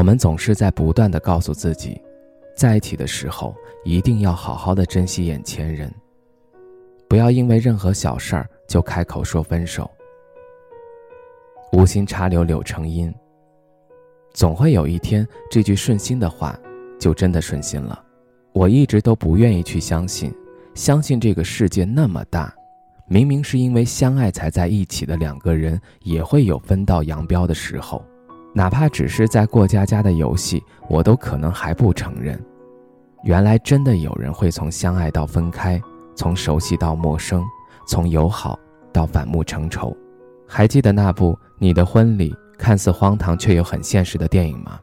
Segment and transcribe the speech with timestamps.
[0.00, 2.00] 我们总是在不断的告诉自己，
[2.56, 3.54] 在一起的时候
[3.84, 5.92] 一定要好好的珍惜眼前人，
[7.06, 9.90] 不要因为任何小事儿就开口说分手。
[11.72, 13.14] 无心插柳柳成荫，
[14.32, 16.58] 总会有一天这句顺心的话
[16.98, 18.02] 就真的顺心了。
[18.54, 20.34] 我一直都不愿意去相信，
[20.74, 22.50] 相信这个世界那么大，
[23.06, 28.02] 明明是因为相爱才在一起的两个人，也会有分道扬镳的时候。
[28.52, 32.42] 哪怕只是在过家家的游戏，我都可能还不承认。
[33.22, 35.80] 原来真的有人会从相爱到分开，
[36.14, 37.44] 从熟悉到陌生，
[37.86, 38.58] 从友好
[38.92, 39.96] 到反目成仇。
[40.48, 44.80] 还记得那部《你的婚礼》看似荒唐却又很现实的电影吗？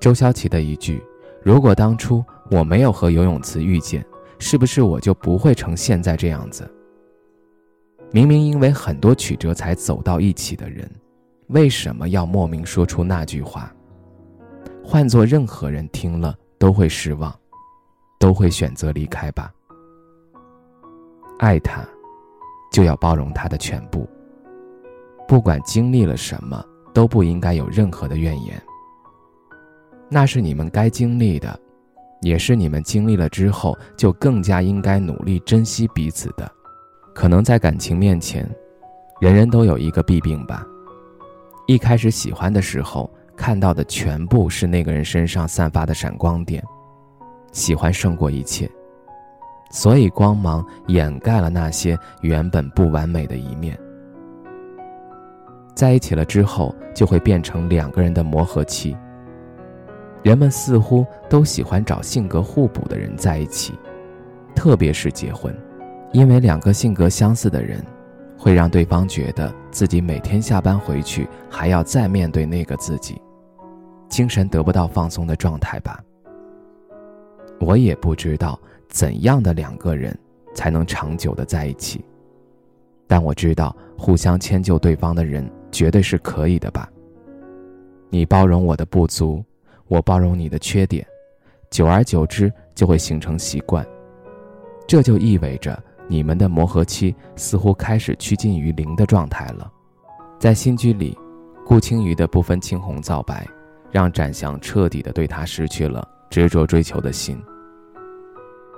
[0.00, 1.02] 周潇齐的一句
[1.42, 4.04] ：“如果当初我没有和游泳池遇见，
[4.38, 6.70] 是不是我就不会成现在这样子？”
[8.10, 10.88] 明明因为很多曲折才走到一起的人。
[11.48, 13.72] 为什么要莫名说出那句话？
[14.82, 17.34] 换做任何人听了都会失望，
[18.18, 19.52] 都会选择离开吧。
[21.38, 21.82] 爱他，
[22.72, 24.08] 就要包容他的全部。
[25.26, 28.62] 不管经历了什么，都不应该有任何的怨言。
[30.08, 31.58] 那是你们该经历的，
[32.20, 36.50] 也是你们经历了之后就更加应该努力珍惜彼此的。
[37.14, 38.48] 可能在感情面前，
[39.20, 40.66] 人人都有一个弊病吧。
[41.66, 46.62] 一开始喜欢的时候，看到的全部是那个人身上散发的闪光点，
[47.52, 48.70] 喜欢胜过一切，
[49.70, 53.78] 所以光芒掩盖了那些原本不完美的一面。
[55.74, 58.94] 在一起了之后，就会变成两个人的磨合期。
[60.22, 63.72] 人们似乎都喜欢找性格互补的人在一起，
[64.54, 65.54] 特别是结婚，
[66.12, 67.82] 因为两个性格相似的人。
[68.36, 73.20] 会让对方觉得自己每天下班回去还要再面对那个自己，
[74.08, 76.00] 精神得不到放松的状态吧。
[77.58, 78.56] 我也不知道
[78.88, 80.16] 怎样的两个人
[80.54, 82.04] 才能长久的在一起，
[83.08, 86.88] 但我知道互相迁就对方的人绝对是可以的吧。
[88.10, 89.44] 你包容我的不足，
[89.88, 91.04] 我包容你的缺点，
[91.68, 93.84] 久而久之就会形成习惯，
[94.86, 95.76] 这就意味着。
[96.06, 99.70] 你们的磨合期似乎开始趋近于零的状态了，
[100.38, 101.16] 在新居里，
[101.64, 103.46] 顾青瑜的不分青红皂白，
[103.90, 107.42] 让展翔彻底的对他失去了执着追求的心。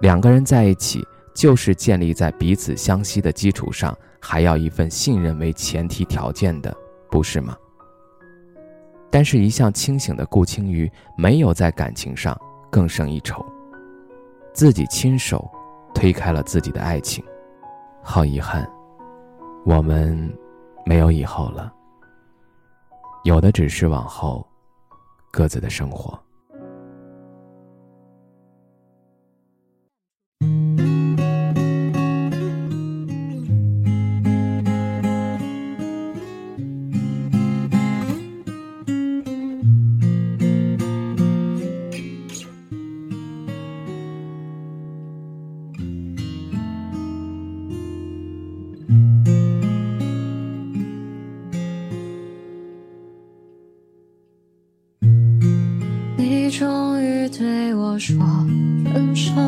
[0.00, 6.72] 两个人在一起，就是建立在彼此相惜的基础上，还要一份信任为前提条件的，
[7.10, 7.56] 不是吗？
[9.10, 12.38] 但是，一向清醒的顾青瑜没有在感情上
[12.70, 13.44] 更胜一筹，
[14.52, 15.50] 自己亲手。
[15.94, 17.24] 推开了自己的爱情，
[18.02, 18.68] 好遗憾，
[19.64, 20.32] 我们
[20.84, 21.72] 没有以后了，
[23.24, 24.46] 有的只是往后
[25.30, 26.18] 各自的生活。
[57.90, 58.14] 我说
[58.92, 59.47] 分手，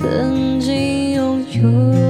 [0.00, 2.09] 曾经拥有。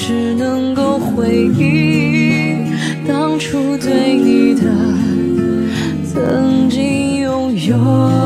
[0.00, 2.54] 只能够回忆
[3.04, 4.62] 当初对你的
[6.04, 8.17] 曾经拥有。